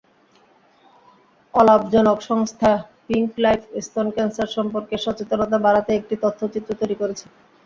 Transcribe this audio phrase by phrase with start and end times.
[1.53, 2.71] অলাভজনক সংস্থা
[3.05, 7.25] Pink Life স্তন ক্যানসার সম্পর্কে সচেতনতা বাড়াতে একটি তথ্যচিত্র তৈরি করেছে।